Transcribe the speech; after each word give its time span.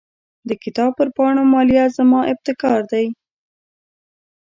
د 0.47 0.49
کتاب 0.63 0.91
پر 0.97 1.07
پاڼو 1.15 1.43
مالیه 1.53 1.85
زما 1.97 2.19
ابتکار 2.31 2.79
دی. 2.91 3.05